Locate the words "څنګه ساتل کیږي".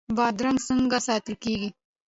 0.67-1.69